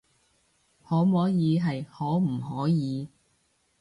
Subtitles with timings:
[0.83, 3.07] 可摸耳係可唔可以